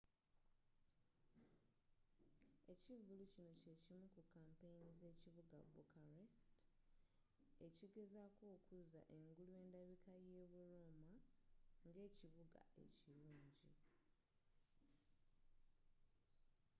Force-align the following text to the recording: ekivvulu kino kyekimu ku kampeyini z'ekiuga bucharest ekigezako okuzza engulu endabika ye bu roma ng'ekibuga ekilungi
ekivvulu 2.73 3.23
kino 3.33 3.51
kyekimu 3.63 4.05
ku 4.13 4.21
kampeyini 4.33 4.91
z'ekiuga 4.99 5.59
bucharest 5.73 6.45
ekigezako 7.67 8.43
okuzza 8.57 9.01
engulu 9.15 9.51
endabika 9.63 10.13
ye 10.29 10.41
bu 10.51 10.61
roma 10.71 11.17
ng'ekibuga 11.89 12.61
ekilungi 12.85 13.67